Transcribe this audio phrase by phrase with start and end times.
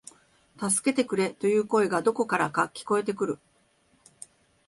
[0.57, 3.39] 助けてくれ、という声がどこからか聞こえてくる